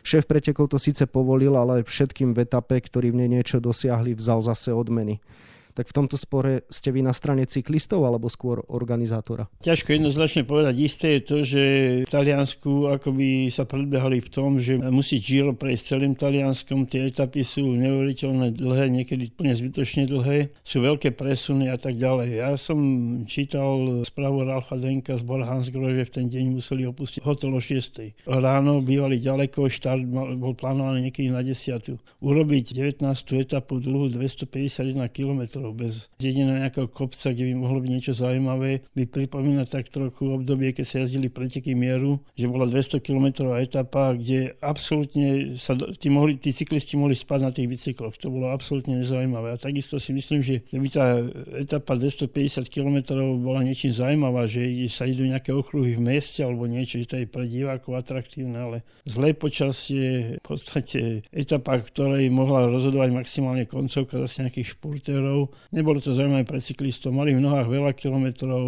Šéf 0.00 0.24
pretekov 0.24 0.72
to 0.72 0.80
síce 0.80 1.04
povolil, 1.04 1.52
ale 1.52 1.84
všetkým 1.84 2.32
v 2.32 2.48
etape, 2.48 2.80
ktorí 2.80 3.12
v 3.12 3.28
nej 3.28 3.28
niečo 3.28 3.60
dosiahli, 3.60 4.16
vzal 4.16 4.40
zase 4.40 4.72
odmeny 4.72 5.20
tak 5.78 5.94
v 5.94 5.94
tomto 5.94 6.18
spore 6.18 6.66
ste 6.66 6.90
vy 6.90 7.06
na 7.06 7.14
strane 7.14 7.46
cyklistov 7.46 8.02
alebo 8.02 8.26
skôr 8.26 8.66
organizátora? 8.66 9.46
Ťažko 9.62 9.94
jednoznačne 9.94 10.42
povedať. 10.42 10.74
Isté 10.82 11.06
je 11.14 11.22
to, 11.22 11.36
že 11.46 11.62
v 12.02 12.10
Taliansku 12.10 12.90
akoby 12.98 13.46
sa 13.46 13.62
predbehali 13.62 14.18
v 14.18 14.26
tom, 14.26 14.58
že 14.58 14.74
musí 14.90 15.22
Giro 15.22 15.54
prejsť 15.54 15.94
celým 15.94 16.18
Talianskom. 16.18 16.90
Tie 16.90 17.06
etapy 17.06 17.46
sú 17.46 17.62
neuveriteľne 17.78 18.58
dlhé, 18.58 18.90
niekedy 18.90 19.30
úplne 19.30 19.54
zbytočne 19.54 20.10
dlhé. 20.10 20.50
Sú 20.66 20.82
veľké 20.82 21.14
presuny 21.14 21.70
a 21.70 21.78
tak 21.78 21.94
ďalej. 21.94 22.42
Ja 22.42 22.58
som 22.58 22.78
čítal 23.30 24.02
správu 24.02 24.42
Ralfa 24.42 24.82
Denka 24.82 25.14
z 25.14 25.22
Borhansgro, 25.22 25.94
že 25.94 26.10
v 26.10 26.10
ten 26.10 26.26
deň 26.26 26.58
museli 26.58 26.90
opustiť 26.90 27.22
hotel 27.22 27.54
o 27.54 27.62
6. 27.62 28.26
Ráno 28.26 28.82
bývali 28.82 29.22
ďaleko, 29.22 29.70
štart 29.70 30.02
bol 30.42 30.58
plánovaný 30.58 31.06
niekedy 31.06 31.30
na 31.30 31.46
10. 31.46 32.02
Urobiť 32.18 32.74
19. 32.74 33.06
etapu 33.38 33.78
dlhú 33.78 34.10
251 34.10 35.06
km 35.14 35.67
bez 35.72 36.08
jediného 36.20 36.60
nejakého 36.60 36.88
kopca, 36.90 37.32
kde 37.32 37.52
by 37.52 37.54
mohlo 37.56 37.78
byť 37.80 37.90
niečo 37.90 38.12
zaujímavé, 38.16 38.86
by 38.92 39.04
pripomína 39.08 39.64
tak 39.64 39.88
trochu 39.88 40.28
obdobie, 40.32 40.72
keď 40.72 40.84
sa 40.84 40.96
jazdili 41.04 41.32
preteky 41.32 41.72
mieru, 41.72 42.20
že 42.34 42.50
bola 42.50 42.68
200 42.68 43.00
km 43.00 43.52
etapa, 43.56 44.14
kde 44.14 44.56
absolútne 44.60 45.54
sa 45.56 45.74
tí, 45.76 46.08
mohli, 46.08 46.36
tí 46.38 46.52
cyklisti 46.52 46.98
mohli 46.98 47.14
spať 47.14 47.40
na 47.40 47.50
tých 47.54 47.68
bicykloch. 47.68 48.16
To 48.20 48.32
bolo 48.32 48.50
absolútne 48.52 49.00
nezaujímavé. 49.00 49.54
A 49.54 49.60
takisto 49.60 49.96
si 50.00 50.12
myslím, 50.14 50.40
že 50.40 50.64
keby 50.68 50.86
tá 50.88 51.22
etapa 51.58 51.94
250 51.96 52.68
km 52.68 53.18
bola 53.38 53.62
niečím 53.62 53.92
zaujímavá, 53.94 54.48
že 54.48 54.66
sa 54.88 55.04
idú 55.04 55.24
nejaké 55.26 55.52
okruhy 55.54 55.96
v 55.96 56.04
meste 56.04 56.42
alebo 56.42 56.68
niečo, 56.68 57.00
že 57.02 57.08
to 57.08 57.16
je 57.22 57.26
pre 57.28 57.44
divákov 57.46 57.98
atraktívne, 57.98 58.58
ale 58.58 58.76
zlé 59.04 59.32
počasie, 59.34 60.38
v 60.38 60.44
podstate 60.44 61.22
etapa, 61.32 61.78
ktorej 61.80 62.28
mohla 62.32 62.68
rozhodovať 62.68 63.10
maximálne 63.14 63.64
koncovka 63.64 64.20
zase 64.24 64.46
nejakých 64.46 64.78
športérov, 64.78 65.50
nebolo 65.70 66.00
to 66.00 66.16
zaujímavé 66.16 66.44
pre 66.48 66.60
cyklistov. 66.62 67.12
Mali 67.12 67.36
v 67.36 67.44
nohách 67.44 67.68
veľa 67.68 67.92
kilometrov 67.94 68.64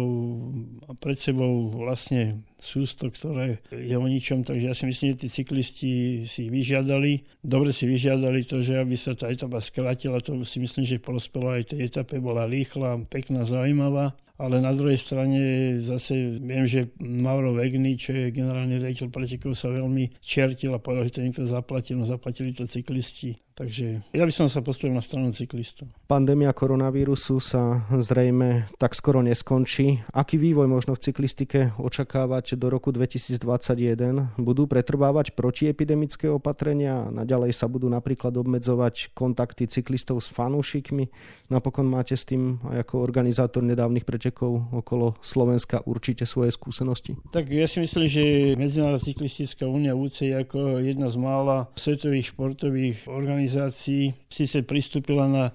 a 0.87 0.91
pred 0.95 1.17
sebou 1.17 1.71
vlastne 1.73 2.45
sústo, 2.61 3.09
ktoré 3.09 3.59
je 3.73 3.95
o 3.97 4.05
ničom, 4.05 4.45
takže 4.45 4.65
ja 4.69 4.75
si 4.77 4.85
myslím, 4.85 5.17
že 5.17 5.21
tí 5.25 5.27
cyklisti 5.27 5.91
si 6.29 6.47
vyžiadali, 6.47 7.25
dobre 7.41 7.73
si 7.73 7.89
vyžiadali 7.89 8.45
to, 8.45 8.61
že 8.61 8.77
aby 8.77 8.93
sa 8.93 9.17
tá 9.17 9.33
etapa 9.33 9.57
skrátila, 9.57 10.21
to 10.21 10.37
si 10.45 10.61
myslím, 10.61 10.85
že 10.85 11.01
prospelo 11.01 11.57
aj 11.57 11.73
tej 11.73 11.89
etape, 11.89 12.21
bola 12.21 12.45
rýchla, 12.45 13.01
pekná, 13.09 13.43
zaujímavá 13.43 14.13
ale 14.41 14.57
na 14.57 14.73
druhej 14.73 14.97
strane 14.97 15.39
zase 15.77 16.41
viem, 16.41 16.65
že 16.65 16.89
Mauro 16.97 17.53
Vegny, 17.53 17.93
čo 17.93 18.17
je 18.17 18.33
generálny 18.33 18.81
riaditeľ 18.81 19.13
pretekov, 19.13 19.53
sa 19.53 19.69
veľmi 19.69 20.17
čertil 20.17 20.73
a 20.73 20.81
povedal, 20.81 21.05
že 21.05 21.21
to 21.21 21.25
niekto 21.29 21.45
zaplatil, 21.45 22.01
no 22.01 22.09
zaplatili 22.09 22.49
to 22.49 22.65
cyklisti. 22.65 23.37
Takže 23.51 24.01
ja 24.15 24.23
by 24.23 24.33
som 24.33 24.47
sa 24.47 24.63
postavil 24.63 24.95
na 24.95 25.03
stranu 25.03 25.29
cyklistov. 25.29 25.91
Pandémia 26.07 26.49
koronavírusu 26.49 27.37
sa 27.43 27.83
zrejme 27.91 28.71
tak 28.79 28.95
skoro 28.95 29.19
neskončí. 29.21 30.01
Aký 30.15 30.39
vývoj 30.39 30.65
možno 30.71 30.95
v 30.95 31.03
cyklistike 31.11 31.75
očakávať 31.75 32.55
do 32.55 32.71
roku 32.71 32.95
2021? 32.95 34.39
Budú 34.39 34.65
pretrvávať 34.71 35.35
protiepidemické 35.35 36.31
opatrenia? 36.31 37.11
Naďalej 37.11 37.51
sa 37.51 37.67
budú 37.67 37.91
napríklad 37.91 38.33
obmedzovať 38.39 39.11
kontakty 39.13 39.67
cyklistov 39.67 40.23
s 40.23 40.31
fanúšikmi? 40.31 41.11
Napokon 41.51 41.85
máte 41.85 42.15
s 42.15 42.23
tým 42.23 42.57
aj 42.65 42.87
ako 42.87 43.03
organizátor 43.03 43.61
nedávnych 43.67 44.07
pretekov 44.07 44.30
okolo 44.31 45.19
Slovenska 45.19 45.83
určite 45.83 46.23
svoje 46.23 46.55
skúsenosti. 46.55 47.19
Tak 47.35 47.51
ja 47.51 47.67
si 47.67 47.83
myslím, 47.83 48.07
že 48.07 48.23
Medzinárodná 48.55 49.03
cyklistická 49.03 49.67
únia 49.67 49.97
UCI 49.97 50.47
ako 50.47 50.79
jedna 50.79 51.11
z 51.11 51.17
mála 51.19 51.67
svetových 51.75 52.31
športových 52.31 53.11
organizácií 53.11 54.15
síce 54.31 54.63
pristúpila 54.63 55.27
na 55.27 55.45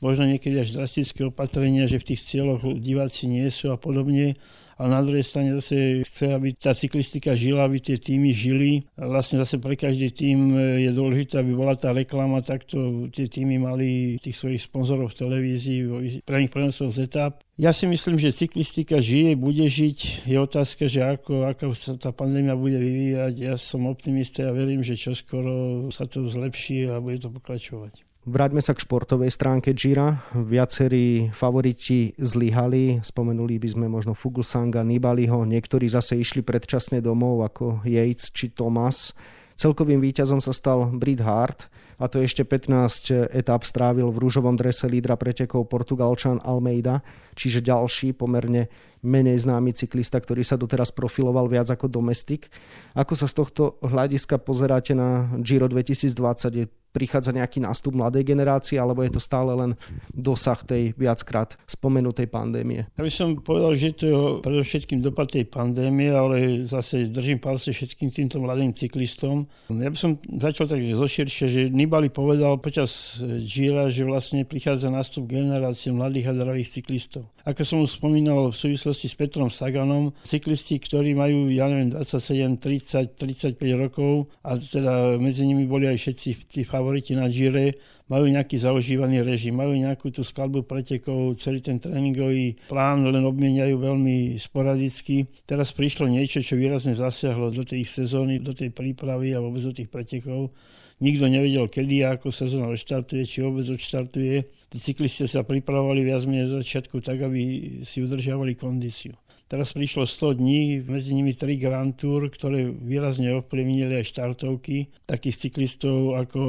možno 0.00 0.28
niekedy 0.28 0.60
až 0.60 0.76
drastické 0.76 1.24
opatrenia, 1.24 1.88
že 1.88 2.00
v 2.00 2.12
tých 2.12 2.20
cieľoch 2.20 2.62
diváci 2.76 3.30
nie 3.30 3.48
sú 3.48 3.72
a 3.72 3.80
podobne, 3.80 4.36
ale 4.76 4.88
na 4.92 5.00
druhej 5.00 5.24
strane 5.24 5.56
zase 5.56 6.04
chce, 6.04 6.36
aby 6.36 6.52
tá 6.52 6.76
cyklistika 6.76 7.32
žila, 7.32 7.64
aby 7.64 7.80
tie 7.80 7.96
týmy 7.96 8.30
žili. 8.30 8.84
Vlastne 8.96 9.40
zase 9.40 9.56
pre 9.56 9.74
každý 9.76 10.12
tým 10.12 10.52
je 10.84 10.90
dôležité, 10.92 11.40
aby 11.40 11.52
bola 11.56 11.74
tá 11.74 11.96
reklama, 11.96 12.44
takto 12.44 13.08
tie 13.08 13.26
týmy 13.26 13.56
mali 13.56 14.20
tých 14.20 14.36
svojich 14.36 14.62
sponzorov 14.68 15.16
v 15.16 15.18
televízii, 15.18 15.80
pre 16.22 16.44
nich 16.44 16.52
prenosov 16.52 16.92
z 16.92 17.08
etap. 17.08 17.40
Ja 17.56 17.72
si 17.72 17.88
myslím, 17.88 18.20
že 18.20 18.36
cyklistika 18.36 19.00
žije, 19.00 19.32
bude 19.34 19.64
žiť. 19.64 20.28
Je 20.28 20.36
otázka, 20.36 20.92
že 20.92 21.00
ako, 21.02 21.48
ako 21.48 21.72
sa 21.72 21.96
tá 21.96 22.12
pandémia 22.12 22.52
bude 22.52 22.76
vyvíjať. 22.76 23.34
Ja 23.40 23.56
som 23.56 23.88
optimista 23.88 24.44
a 24.44 24.52
verím, 24.52 24.84
že 24.84 24.94
čoskoro 24.94 25.88
sa 25.88 26.04
to 26.04 26.28
zlepší 26.28 26.84
a 26.92 27.00
bude 27.00 27.16
to 27.16 27.32
pokračovať. 27.32 28.05
Vráťme 28.26 28.58
sa 28.58 28.74
k 28.74 28.82
športovej 28.82 29.30
stránke 29.30 29.70
Gira. 29.70 30.18
Viacerí 30.34 31.30
favoriti 31.30 32.10
zlyhali. 32.18 32.98
Spomenuli 32.98 33.54
by 33.54 33.68
sme 33.70 33.86
možno 33.86 34.18
Fuglsanga, 34.18 34.82
Nibaliho. 34.82 35.46
Niektorí 35.46 35.86
zase 35.86 36.18
išli 36.18 36.42
predčasne 36.42 36.98
domov 36.98 37.46
ako 37.46 37.86
Yates 37.86 38.34
či 38.34 38.50
Thomas. 38.50 39.14
Celkovým 39.54 40.02
víťazom 40.02 40.42
sa 40.42 40.50
stal 40.50 40.90
Brit 40.90 41.22
Hart 41.22 41.70
a 41.96 42.04
to 42.12 42.20
ešte 42.20 42.44
15 42.44 43.32
etap 43.32 43.64
strávil 43.64 44.12
v 44.12 44.20
rúžovom 44.20 44.56
drese 44.56 44.84
lídra 44.84 45.16
pretekov 45.16 45.68
Portugalčan 45.68 46.40
Almeida, 46.44 47.00
čiže 47.32 47.64
ďalší 47.64 48.12
pomerne 48.12 48.68
menej 49.06 49.46
známy 49.46 49.72
cyklista, 49.72 50.18
ktorý 50.18 50.42
sa 50.42 50.58
doteraz 50.58 50.90
profiloval 50.90 51.46
viac 51.46 51.70
ako 51.70 51.86
domestik. 51.86 52.50
Ako 52.98 53.14
sa 53.14 53.30
z 53.30 53.34
tohto 53.38 53.62
hľadiska 53.80 54.42
pozeráte 54.42 54.92
na 54.92 55.30
Giro 55.40 55.70
2020? 55.70 56.58
Je 56.58 56.66
prichádza 56.96 57.36
nejaký 57.36 57.60
nástup 57.60 57.92
mladej 57.92 58.24
generácie, 58.24 58.80
alebo 58.80 59.04
je 59.04 59.12
to 59.12 59.20
stále 59.20 59.52
len 59.52 59.76
dosah 60.16 60.56
tej 60.64 60.96
viackrát 60.96 61.60
spomenutej 61.68 62.24
pandémie? 62.32 62.88
Ja 62.96 63.04
by 63.04 63.12
som 63.12 63.36
povedal, 63.36 63.76
že 63.76 63.92
to 63.92 64.04
je 64.08 64.16
predovšetkým 64.40 65.04
dopad 65.04 65.28
tej 65.28 65.44
pandémie, 65.44 66.08
ale 66.08 66.64
zase 66.64 67.12
držím 67.12 67.36
palce 67.36 67.68
všetkým 67.68 68.08
týmto 68.08 68.40
mladým 68.40 68.72
cyklistom. 68.72 69.44
Ja 69.68 69.92
by 69.92 69.98
som 70.00 70.16
začal 70.24 70.72
tak 70.72 70.80
zoširšie, 70.80 71.46
že 71.52 71.60
Nibali 71.86 72.10
povedal 72.10 72.58
počas 72.58 73.22
Gira, 73.22 73.86
že 73.86 74.02
vlastne 74.02 74.42
prichádza 74.42 74.90
nástup 74.90 75.30
generácie 75.30 75.94
mladých 75.94 76.34
a 76.34 76.36
zdravých 76.42 76.82
cyklistov. 76.82 77.30
Ako 77.46 77.62
som 77.62 77.78
už 77.86 78.02
spomínal 78.02 78.50
v 78.50 78.58
súvislosti 78.58 79.06
s 79.06 79.14
Petrom 79.14 79.46
Saganom, 79.46 80.10
cyklisti, 80.26 80.82
ktorí 80.82 81.14
majú, 81.14 81.46
ja 81.46 81.70
neviem, 81.70 81.94
27, 81.94 82.58
30, 82.58 83.14
35 83.14 83.54
rokov 83.78 84.34
a 84.42 84.58
teda 84.58 85.14
medzi 85.22 85.46
nimi 85.46 85.62
boli 85.62 85.86
aj 85.86 85.94
všetci 85.94 86.50
tí 86.50 86.66
favoriti 86.66 87.14
na 87.14 87.30
Gire, 87.30 87.78
majú 88.10 88.26
nejaký 88.34 88.58
zaužívaný 88.58 89.22
režim, 89.22 89.54
majú 89.54 89.78
nejakú 89.78 90.10
tú 90.10 90.26
skladbu 90.26 90.66
pretekov, 90.66 91.38
celý 91.38 91.62
ten 91.62 91.78
tréningový 91.78 92.58
plán 92.66 93.06
len 93.06 93.22
obmieniajú 93.22 93.78
veľmi 93.78 94.34
sporadicky. 94.42 95.30
Teraz 95.46 95.70
prišlo 95.70 96.10
niečo, 96.10 96.42
čo 96.42 96.58
výrazne 96.58 96.98
zasiahlo 96.98 97.54
do 97.54 97.62
tej 97.62 97.86
sezóny, 97.86 98.42
do 98.42 98.50
tej 98.50 98.74
prípravy 98.74 99.34
a 99.34 99.42
vôbec 99.42 99.62
do 99.62 99.70
tých 99.70 99.86
pretekov. 99.86 100.50
Nikto 100.96 101.28
nevedel, 101.28 101.68
kedy 101.68 102.08
a 102.08 102.16
ako 102.16 102.32
sezóna 102.32 102.72
odštartuje, 102.72 103.28
či 103.28 103.44
vôbec 103.44 103.68
odštartuje. 103.68 104.48
Tí 104.72 104.78
cyklisti 104.80 105.28
sa 105.28 105.44
pripravovali 105.44 106.00
viac 106.00 106.24
menej 106.24 106.56
začiatku 106.56 107.04
tak, 107.04 107.20
aby 107.20 107.42
si 107.84 108.00
udržiavali 108.00 108.56
kondíciu. 108.56 109.12
Teraz 109.46 109.70
prišlo 109.76 110.10
100 110.10 110.42
dní, 110.42 110.82
medzi 110.90 111.14
nimi 111.14 111.30
3 111.30 111.54
Grand 111.62 111.94
Tour, 111.94 112.26
ktoré 112.26 112.66
výrazne 112.66 113.30
ovplyvnili 113.38 114.02
aj 114.02 114.10
štartovky 114.10 114.90
takých 115.06 115.46
cyklistov 115.46 116.18
ako 116.18 116.40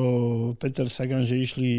Peter 0.58 0.90
Sagan, 0.90 1.22
že 1.22 1.38
išli 1.38 1.72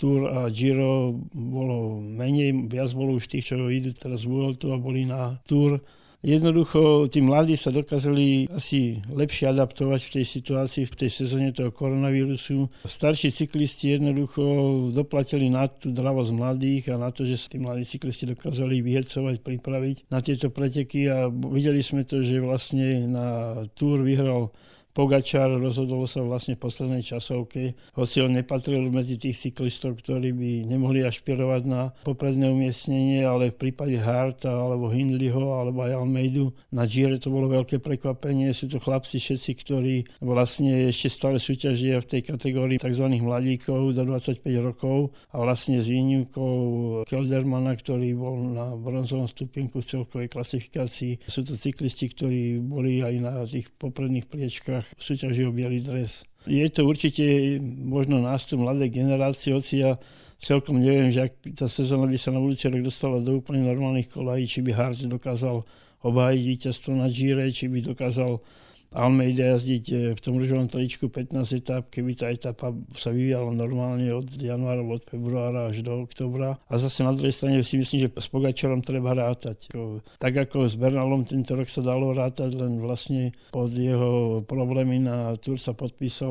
Tour 0.00 0.32
a 0.32 0.48
Giro, 0.48 1.12
bolo 1.36 2.00
menej, 2.00 2.72
viac 2.72 2.88
bolo 2.96 3.20
už 3.20 3.28
tých, 3.28 3.52
čo 3.52 3.68
idú 3.68 3.92
teraz 3.92 4.24
z 4.24 4.32
Vueltu 4.32 4.72
a 4.72 4.80
boli 4.80 5.04
na 5.04 5.36
Tour 5.44 5.76
Jednoducho 6.22 7.10
tí 7.10 7.18
mladí 7.18 7.58
sa 7.58 7.74
dokázali 7.74 8.46
asi 8.54 9.02
lepšie 9.10 9.50
adaptovať 9.50 10.00
v 10.06 10.12
tej 10.14 10.24
situácii, 10.38 10.86
v 10.86 10.94
tej 10.94 11.10
sezóne 11.10 11.50
toho 11.50 11.74
koronavírusu. 11.74 12.70
Starší 12.86 13.34
cyklisti 13.34 13.98
jednoducho 13.98 14.42
doplatili 14.94 15.50
na 15.50 15.66
tú 15.66 15.90
dravosť 15.90 16.30
mladých 16.30 16.94
a 16.94 17.02
na 17.02 17.10
to, 17.10 17.26
že 17.26 17.34
sa 17.34 17.50
tí 17.50 17.58
mladí 17.58 17.82
cyklisti 17.82 18.30
dokázali 18.38 18.78
vyhecovať, 18.86 19.42
pripraviť 19.42 19.96
na 20.14 20.22
tieto 20.22 20.46
preteky 20.54 21.10
a 21.10 21.26
videli 21.26 21.82
sme 21.82 22.06
to, 22.06 22.22
že 22.22 22.38
vlastne 22.38 23.10
na 23.10 23.26
Tour 23.74 24.06
vyhral 24.06 24.54
Pogačar 24.92 25.48
rozhodol 25.56 26.04
sa 26.04 26.20
vlastne 26.20 26.52
v 26.52 26.68
poslednej 26.68 27.00
časovke, 27.00 27.72
hoci 27.96 28.20
on 28.20 28.36
nepatril 28.36 28.92
medzi 28.92 29.16
tých 29.16 29.40
cyklistov, 29.40 29.96
ktorí 30.04 30.36
by 30.36 30.50
nemohli 30.68 31.00
ašpirovať 31.00 31.62
na 31.64 31.96
popredné 32.04 32.52
umiestnenie, 32.52 33.24
ale 33.24 33.56
v 33.56 33.68
prípade 33.68 33.96
Harta 33.96 34.52
alebo 34.52 34.92
Hindleyho 34.92 35.56
alebo 35.56 35.88
aj 35.88 35.96
Almeidu 35.96 36.52
na 36.68 36.84
Gire 36.84 37.16
to 37.16 37.32
bolo 37.32 37.48
veľké 37.48 37.80
prekvapenie. 37.80 38.52
Sú 38.52 38.68
to 38.68 38.84
chlapci 38.84 39.16
všetci, 39.16 39.50
ktorí 39.64 39.94
vlastne 40.20 40.92
ešte 40.92 41.08
stále 41.08 41.40
súťažia 41.40 42.04
v 42.04 42.08
tej 42.12 42.20
kategórii 42.28 42.76
tzv. 42.76 43.08
mladíkov 43.16 43.96
do 43.96 44.02
25 44.04 44.44
rokov 44.60 45.16
a 45.32 45.40
vlastne 45.40 45.80
s 45.80 45.88
výnimkou 45.88 46.52
Keldermana, 47.08 47.80
ktorý 47.80 48.12
bol 48.12 48.36
na 48.52 48.76
bronzovom 48.76 49.24
stupienku 49.24 49.80
v 49.80 49.88
celkovej 49.88 50.28
klasifikácii. 50.28 51.24
Sú 51.24 51.40
to 51.48 51.56
cyklisti, 51.56 52.12
ktorí 52.12 52.60
boli 52.60 53.00
aj 53.00 53.14
na 53.24 53.32
tých 53.48 53.72
popredných 53.80 54.28
priečkách 54.28 54.81
ženách 54.82 54.98
súťaží 54.98 55.42
o 55.46 55.54
biely 55.54 55.80
dres. 55.80 56.26
Je 56.46 56.66
to 56.66 56.82
určite 56.82 57.22
možno 57.62 58.18
nástup 58.18 58.66
mladej 58.66 58.90
generácie, 58.90 59.54
hoci 59.54 59.86
ja 59.86 59.94
celkom 60.42 60.82
neviem, 60.82 61.14
že 61.14 61.30
ak 61.30 61.54
tá 61.54 61.70
sezóna 61.70 62.10
by 62.10 62.18
sa 62.18 62.34
na 62.34 62.42
budúci 62.42 62.66
rok 62.66 62.82
dostala 62.82 63.22
do 63.22 63.38
úplne 63.38 63.62
normálnych 63.62 64.10
kolají, 64.10 64.50
či 64.50 64.58
by 64.66 64.74
Hart 64.74 64.98
dokázal 65.06 65.62
obhájiť 66.02 66.42
víťazstvo 66.42 66.98
na 66.98 67.06
Gire, 67.06 67.46
či 67.54 67.70
by 67.70 67.94
dokázal 67.94 68.42
Almeida 68.92 69.56
jazdiť 69.56 69.84
e, 69.88 69.94
v 70.12 70.20
tom 70.20 70.36
rúžovom 70.36 70.68
tričku 70.68 71.08
15 71.08 71.40
etap, 71.56 71.88
keby 71.88 72.12
tá 72.12 72.28
etapa 72.28 72.76
sa 72.92 73.08
vyvíjala 73.08 73.52
normálne 73.52 74.04
od 74.12 74.28
januára, 74.36 74.84
od 74.84 75.02
februára 75.08 75.72
až 75.72 75.80
do 75.80 76.04
oktobra. 76.04 76.60
A 76.68 76.76
zase 76.76 77.00
na 77.00 77.16
druhej 77.16 77.32
strane 77.32 77.64
si 77.64 77.80
myslím, 77.80 78.06
že 78.06 78.08
s 78.12 78.28
Pogačarom 78.28 78.84
treba 78.84 79.16
rátať. 79.16 79.72
Tak 80.20 80.32
ako 80.48 80.68
s 80.68 80.76
Bernalom 80.76 81.24
tento 81.24 81.56
rok 81.56 81.68
sa 81.72 81.80
dalo 81.80 82.12
rátať, 82.12 82.52
len 82.52 82.78
vlastne 82.84 83.32
pod 83.48 83.72
jeho 83.72 84.44
problémy 84.44 85.00
na 85.00 85.34
Tour 85.40 85.56
sa 85.56 85.72
podpísal 85.72 86.30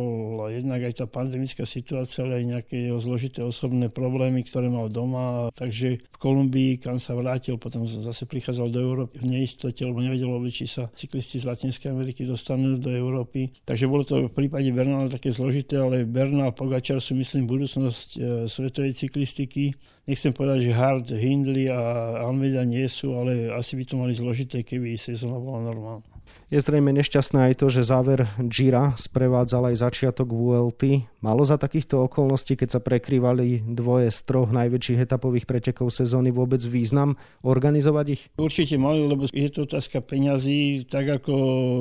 jednak 0.53 0.85
aj 0.85 0.93
tá 1.01 1.05
pandemická 1.09 1.65
situácia, 1.65 2.23
ale 2.23 2.41
aj 2.41 2.45
nejaké 2.45 2.75
jeho 2.93 3.01
zložité 3.01 3.41
osobné 3.41 3.89
problémy, 3.89 4.45
ktoré 4.45 4.69
mal 4.69 4.87
doma. 4.87 5.49
Takže 5.57 5.97
v 5.97 6.17
Kolumbii, 6.21 6.77
kam 6.77 7.01
sa 7.01 7.17
vrátil, 7.17 7.57
potom 7.57 7.89
zase 7.89 8.29
prichádzal 8.29 8.67
do 8.69 8.79
Európy 8.79 9.17
v 9.17 9.39
neistote, 9.39 9.81
lebo 9.81 9.99
nevedel, 9.99 10.29
či 10.53 10.69
sa 10.69 10.87
cyklisti 10.93 11.41
z 11.41 11.47
Latinskej 11.49 11.89
Ameriky 11.89 12.27
dostanú 12.27 12.50
dostanú 12.51 12.75
do 12.75 12.91
Európy. 12.91 13.55
Takže 13.63 13.87
bolo 13.87 14.03
to 14.03 14.27
v 14.27 14.35
prípade 14.35 14.67
Bernal 14.75 15.07
také 15.07 15.31
zložité, 15.31 15.79
ale 15.79 16.03
Bernal 16.03 16.51
Pogačar 16.51 16.99
sú 16.99 17.15
myslím 17.15 17.47
budúcnosť 17.47 18.07
e, 18.15 18.19
svetovej 18.51 18.91
cyklistiky. 18.91 19.71
Nechcem 20.03 20.35
povedať, 20.35 20.67
že 20.67 20.75
Hard, 20.75 21.07
Hindley 21.15 21.71
a 21.71 21.79
Almeida 22.27 22.67
nie 22.67 22.83
sú, 22.91 23.15
ale 23.15 23.47
asi 23.55 23.79
by 23.79 23.83
to 23.87 23.95
mali 23.95 24.11
zložité, 24.11 24.67
keby 24.67 24.99
sezóna 24.99 25.39
bola 25.39 25.63
normálna. 25.71 26.10
Je 26.51 26.59
zrejme 26.59 26.91
nešťastné 26.91 27.47
aj 27.47 27.63
to, 27.63 27.71
že 27.71 27.87
záver 27.87 28.27
Gira 28.51 28.91
sprevádzal 28.99 29.71
aj 29.71 29.87
začiatok 29.87 30.35
VLT. 30.35 31.07
Malo 31.23 31.47
za 31.47 31.55
takýchto 31.55 32.11
okolností, 32.11 32.59
keď 32.59 32.75
sa 32.75 32.83
prekrývali 32.83 33.63
dvoje 33.71 34.11
z 34.11 34.19
troch 34.27 34.51
najväčších 34.51 34.99
etapových 34.99 35.47
pretekov 35.47 35.95
sezóny 35.95 36.35
vôbec 36.35 36.59
význam 36.67 37.15
organizovať 37.47 38.05
ich? 38.11 38.27
Určite 38.35 38.75
mali, 38.75 38.99
lebo 38.99 39.31
je 39.31 39.47
to 39.47 39.63
otázka 39.63 40.03
peňazí, 40.03 40.83
tak 40.91 41.23
ako 41.23 41.31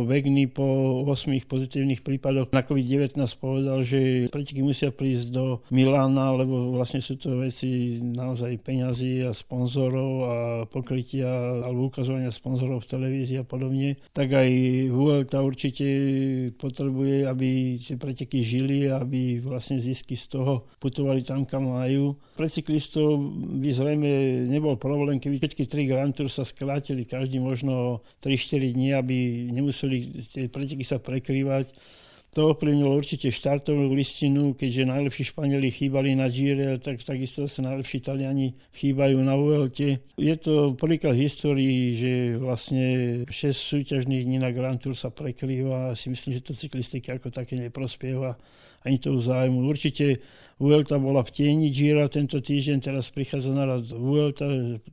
Vegny 0.06 0.46
po 0.46 1.02
8 1.02 1.34
pozitívnych 1.50 2.06
prípadoch 2.06 2.54
na 2.54 2.62
COVID-19 2.62 3.18
povedal, 3.42 3.82
že 3.82 4.30
preteky 4.30 4.62
musia 4.62 4.94
prísť 4.94 5.34
do 5.34 5.66
Milána, 5.74 6.30
lebo 6.38 6.78
vlastne 6.78 7.02
sú 7.02 7.18
to 7.18 7.42
veci 7.42 7.98
naozaj 7.98 8.54
peňazí 8.62 9.26
a 9.26 9.34
sponzorov 9.34 10.12
a 10.30 10.34
pokrytia 10.70 11.58
alebo 11.66 11.90
ukazovania 11.90 12.30
sponzorov 12.30 12.86
v 12.86 12.90
televízii 12.94 13.42
a 13.42 13.46
podobne, 13.48 13.98
tak 14.14 14.30
aj 14.30 14.59
Vuelta 14.90 15.44
určite 15.44 15.86
potrebuje, 16.56 17.28
aby 17.28 17.78
tie 17.78 17.96
preteky 18.00 18.42
žili, 18.42 18.88
aby 18.90 19.38
vlastne 19.40 19.78
zisky 19.78 20.16
z 20.16 20.38
toho 20.38 20.68
putovali 20.78 21.22
tam, 21.22 21.46
kam 21.46 21.70
majú. 21.70 22.18
Pre 22.34 22.48
cyklistov 22.48 23.20
by 23.60 23.68
zrejme 23.70 24.10
nebol 24.50 24.80
problém, 24.80 25.20
keby 25.20 25.38
všetky 25.38 25.68
tri 25.68 25.86
Grand 25.86 26.12
Tour 26.12 26.28
sa 26.28 26.42
skrátili 26.42 27.04
každý 27.04 27.38
možno 27.38 28.04
3-4 28.24 28.76
dní, 28.76 28.88
aby 28.96 29.16
nemuseli 29.52 29.96
tie 30.30 30.46
preteky 30.50 30.82
sa 30.82 30.98
prekrývať 30.98 31.72
to 32.30 32.54
ovplyvnilo 32.54 32.94
určite 32.94 33.34
štartovú 33.34 33.90
listinu, 33.90 34.54
keďže 34.54 34.86
najlepší 34.86 35.24
Španieli 35.34 35.68
chýbali 35.74 36.14
na 36.14 36.30
Gire, 36.30 36.78
tak 36.78 37.02
takisto 37.02 37.50
sa 37.50 37.66
najlepší 37.66 38.06
Taliani 38.06 38.54
chýbajú 38.70 39.18
na 39.18 39.34
Vuelte. 39.34 40.06
Je 40.14 40.34
to 40.38 40.78
v 40.78 41.26
histórii, 41.26 41.98
že 41.98 42.12
vlastne 42.38 42.86
6 43.26 43.34
súťažných 43.50 44.22
dní 44.22 44.38
na 44.38 44.54
Grand 44.54 44.78
Tour 44.78 44.94
sa 44.94 45.10
prekrýva 45.10 45.90
a 45.90 45.98
si 45.98 46.06
myslím, 46.14 46.38
že 46.38 46.46
to 46.46 46.54
cyklistike 46.54 47.10
ako 47.10 47.34
také 47.34 47.58
neprospieva 47.58 48.38
ani 48.84 48.96
to 48.98 49.20
zájmu. 49.20 49.66
Určite 49.68 50.20
Vuelta 50.60 51.00
bola 51.00 51.24
v 51.24 51.32
tieni 51.32 51.72
Gira 51.72 52.04
tento 52.12 52.36
týždeň, 52.36 52.84
teraz 52.84 53.08
prichádza 53.08 53.48
naraz 53.48 53.96
Vuelta, 53.96 54.44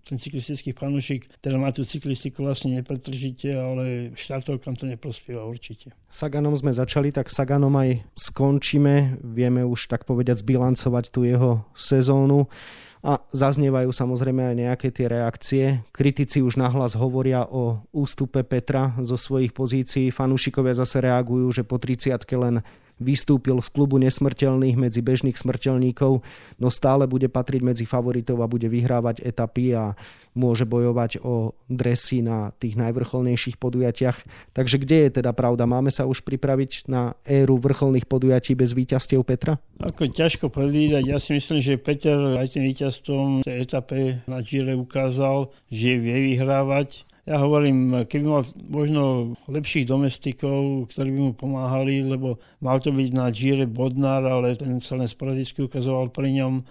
ten 0.08 0.16
cyklistický 0.16 0.72
fanúšik, 0.72 1.28
teda 1.44 1.60
má 1.60 1.76
tú 1.76 1.84
cyklistiku 1.84 2.48
vlastne 2.48 2.80
nepretržite, 2.80 3.52
ale 3.52 4.16
štartovkám 4.16 4.80
to 4.80 4.88
neprospieva 4.88 5.44
určite. 5.44 5.92
Saganom 6.08 6.56
sme 6.56 6.72
začali, 6.72 7.12
tak 7.12 7.28
Saganom 7.28 7.76
aj 7.76 8.00
skončíme. 8.16 9.20
Vieme 9.20 9.68
už 9.68 9.92
tak 9.92 10.08
povedať 10.08 10.40
zbilancovať 10.40 11.12
tú 11.12 11.28
jeho 11.28 11.68
sezónu 11.76 12.48
a 13.04 13.20
zaznievajú 13.36 13.92
samozrejme 13.92 14.48
aj 14.48 14.56
nejaké 14.56 14.88
tie 14.96 15.12
reakcie. 15.12 15.64
Kritici 15.92 16.40
už 16.40 16.56
nahlas 16.56 16.96
hovoria 16.96 17.44
o 17.44 17.84
ústupe 17.92 18.40
Petra 18.48 18.96
zo 19.04 19.20
svojich 19.20 19.52
pozícií, 19.52 20.16
fanúšikovia 20.16 20.80
zase 20.80 21.04
reagujú, 21.04 21.52
že 21.52 21.68
po 21.68 21.76
30 21.76 22.24
len 22.40 22.64
vystúpil 22.98 23.58
z 23.62 23.70
klubu 23.70 24.02
nesmrteľných 24.02 24.78
medzi 24.78 25.02
bežných 25.02 25.38
smrteľníkov, 25.38 26.22
no 26.58 26.68
stále 26.70 27.06
bude 27.06 27.30
patriť 27.30 27.62
medzi 27.62 27.86
favoritov 27.86 28.42
a 28.42 28.52
bude 28.52 28.68
vyhrávať 28.70 29.22
etapy 29.26 29.74
a 29.78 29.94
môže 30.38 30.70
bojovať 30.70 31.26
o 31.26 31.58
dresy 31.66 32.22
na 32.22 32.54
tých 32.54 32.78
najvrcholnejších 32.78 33.58
podujatiach. 33.58 34.18
Takže 34.54 34.78
kde 34.78 34.98
je 35.10 35.10
teda 35.22 35.34
pravda? 35.34 35.66
Máme 35.66 35.90
sa 35.90 36.06
už 36.06 36.22
pripraviť 36.22 36.86
na 36.86 37.18
éru 37.26 37.58
vrcholných 37.58 38.06
podujatí 38.06 38.54
bez 38.54 38.78
víťazstiev 38.78 39.26
Petra? 39.26 39.58
Ako 39.82 40.14
ťažko 40.14 40.54
predvídať. 40.54 41.04
Ja 41.10 41.18
si 41.18 41.34
myslím, 41.34 41.58
že 41.58 41.82
Peter 41.82 42.18
aj 42.38 42.54
tým 42.54 42.70
víťazstvom 42.70 43.42
tej 43.42 43.66
etape 43.66 44.22
na 44.30 44.46
Gire 44.46 44.78
ukázal, 44.78 45.50
že 45.74 45.98
vie 45.98 46.34
vyhrávať 46.34 47.10
ja 47.28 47.44
hovorím, 47.44 48.08
keby 48.08 48.24
mal 48.24 48.40
možno 48.72 49.36
lepších 49.52 49.84
domestikov, 49.84 50.88
ktorí 50.88 51.12
by 51.12 51.20
mu 51.20 51.34
pomáhali, 51.36 52.00
lebo 52.00 52.40
mal 52.64 52.80
to 52.80 52.96
byť 52.96 53.10
na 53.12 53.28
Gire 53.36 53.68
Bodnar, 53.68 54.24
ale 54.24 54.56
ten 54.56 54.80
sa 54.80 54.96
len 54.96 55.12
sporadicky 55.12 55.68
ukazoval 55.68 56.08
pri 56.16 56.32
ňom. 56.40 56.64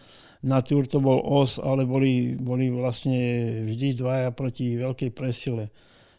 Na 0.48 0.64
Tour 0.64 0.88
to 0.88 0.96
bol 0.96 1.20
os, 1.20 1.60
ale 1.60 1.84
boli, 1.84 2.40
boli 2.40 2.72
vlastne 2.72 3.20
vždy 3.68 4.00
dvaja 4.00 4.32
proti 4.32 4.80
veľkej 4.80 5.10
presile. 5.12 5.68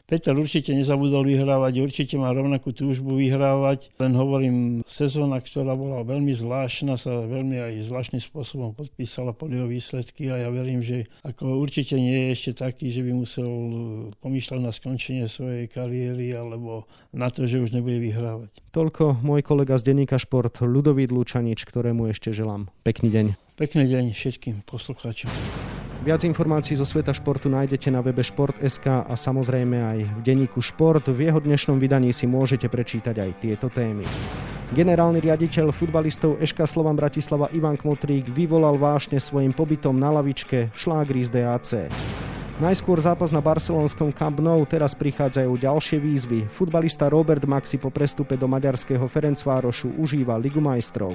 Peter 0.07 0.31
určite 0.31 0.71
nezabudol 0.71 1.27
vyhrávať, 1.27 1.83
určite 1.83 2.15
má 2.15 2.31
rovnakú 2.31 2.71
túžbu 2.71 3.19
vyhrávať, 3.19 3.91
len 3.99 4.15
hovorím, 4.15 4.55
sezóna, 4.87 5.43
ktorá 5.43 5.75
bola 5.75 6.07
veľmi 6.07 6.31
zvláštna, 6.31 6.95
sa 6.95 7.27
veľmi 7.27 7.59
aj 7.59 7.91
zvláštnym 7.91 8.23
spôsobom 8.23 8.71
podpísala 8.71 9.35
pod 9.35 9.51
jeho 9.51 9.67
výsledky 9.67 10.31
a 10.31 10.47
ja 10.47 10.49
verím, 10.49 10.79
že 10.79 11.11
ako 11.27 11.59
určite 11.59 11.99
nie 11.99 12.31
je 12.31 12.39
ešte 12.39 12.51
taký, 12.63 12.87
že 12.87 13.03
by 13.03 13.11
musel 13.19 13.51
pomýšľať 14.23 14.59
na 14.63 14.71
skončenie 14.71 15.27
svojej 15.27 15.67
kariéry 15.67 16.31
alebo 16.31 16.87
na 17.11 17.27
to, 17.27 17.43
že 17.43 17.59
už 17.59 17.75
nebude 17.75 17.99
vyhrávať. 17.99 18.63
Toľko 18.71 19.19
môj 19.19 19.43
kolega 19.43 19.75
z 19.75 19.91
denníka 19.91 20.15
Šport 20.15 20.63
Ludovít 20.63 21.11
Lučanič, 21.11 21.67
ktorému 21.67 22.07
ešte 22.15 22.31
želám. 22.31 22.71
Pekný 22.87 23.11
deň. 23.11 23.25
Pekný 23.59 23.83
deň 23.91 24.15
všetkým 24.15 24.63
poslucháčom. 24.63 25.27
Viac 25.97 26.21
informácií 26.29 26.77
zo 26.77 26.85
sveta 26.85 27.09
športu 27.09 27.49
nájdete 27.49 27.89
na 27.89 28.05
webe 28.05 28.21
Šport.sk 28.21 28.85
a 28.85 29.13
samozrejme 29.17 29.77
aj 29.81 29.99
v 30.05 30.19
denníku 30.21 30.61
Šport. 30.61 31.09
V 31.09 31.25
jeho 31.25 31.41
dnešnom 31.41 31.81
vydaní 31.81 32.13
si 32.13 32.29
môžete 32.29 32.69
prečítať 32.69 33.17
aj 33.17 33.31
tieto 33.41 33.65
témy. 33.65 34.05
Generálny 34.77 35.23
riaditeľ 35.23 35.73
futbalistov 35.73 36.37
Eška 36.37 36.69
Slovan 36.69 36.93
Bratislava 36.93 37.49
Ivan 37.49 37.79
Kmotrík 37.79 38.29
vyvolal 38.29 38.77
vášne 38.77 39.17
svojim 39.17 39.55
pobytom 39.55 39.97
na 39.97 40.13
lavičke 40.13 40.69
v 40.69 40.77
šlágri 40.77 41.25
z 41.25 41.41
DAC. 41.41 41.69
Najskôr 42.57 43.01
zápas 43.01 43.33
na 43.33 43.41
barcelonskom 43.41 44.13
Camp 44.13 44.37
Nou, 44.41 44.65
teraz 44.69 44.97
prichádzajú 44.97 45.61
ďalšie 45.61 45.97
výzvy. 45.97 46.49
Futbalista 46.49 47.09
Robert 47.09 47.45
Maxi 47.45 47.81
po 47.81 47.89
prestupe 47.89 48.37
do 48.37 48.45
maďarského 48.45 49.05
Ferencvárošu 49.05 49.97
užíva 49.97 50.37
Ligu 50.41 50.61
majstrov. 50.61 51.13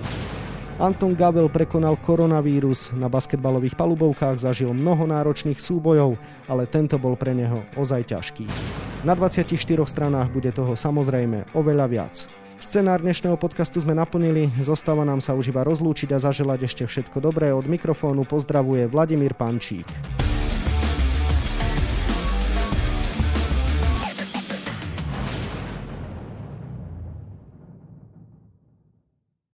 Anton 0.83 1.15
Gabel 1.15 1.47
prekonal 1.47 1.95
koronavírus, 1.95 2.91
na 2.99 3.07
basketbalových 3.07 3.79
palubovkách 3.79 4.43
zažil 4.43 4.75
mnoho 4.75 5.07
náročných 5.07 5.63
súbojov, 5.63 6.19
ale 6.51 6.67
tento 6.67 6.99
bol 6.99 7.15
pre 7.15 7.31
neho 7.31 7.63
ozaj 7.79 8.11
ťažký. 8.11 8.51
Na 9.07 9.15
24 9.15 9.47
stranách 9.87 10.35
bude 10.35 10.51
toho 10.51 10.75
samozrejme 10.75 11.55
oveľa 11.55 11.87
viac. 11.87 12.27
Scenár 12.59 12.99
dnešného 12.99 13.39
podcastu 13.39 13.79
sme 13.79 13.95
naplnili, 13.95 14.51
zostáva 14.59 15.07
nám 15.07 15.23
sa 15.23 15.39
už 15.39 15.55
iba 15.55 15.63
rozlúčiť 15.63 16.19
a 16.19 16.19
zaželať 16.19 16.67
ešte 16.67 16.83
všetko 16.91 17.23
dobré. 17.23 17.55
Od 17.55 17.71
mikrofónu 17.71 18.27
pozdravuje 18.27 18.91
Vladimír 18.91 19.39
Pančík. 19.39 19.87